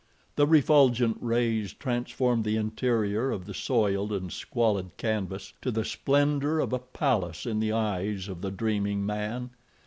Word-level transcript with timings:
The 0.35 0.47
refulgent 0.47 1.19
rays 1.21 1.73
transformed 1.73 2.43
the 2.43 2.55
interior 2.55 3.29
of 3.29 3.45
the 3.45 3.53
soiled 3.53 4.11
and 4.11 4.33
squalid 4.33 4.97
canvas 4.97 5.53
to 5.61 5.69
the 5.69 5.85
splendor 5.85 6.59
of 6.59 6.73
a 6.73 6.79
palace 6.79 7.45
in 7.45 7.59
the 7.59 7.71
eyes 7.73 8.27
of 8.27 8.41
the 8.41 8.49
dreaming 8.49 9.05
man. 9.05 9.51